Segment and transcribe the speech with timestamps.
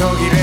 [0.00, 0.39] 독일의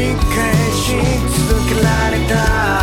[0.00, 0.96] 繰り返し
[1.46, 2.79] 続けられた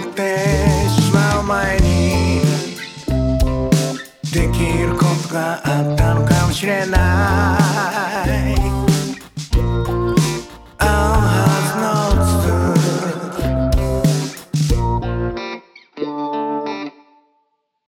[0.00, 0.38] って
[0.88, 2.40] しまう前に
[4.32, 7.63] できることがあったのかもしれない。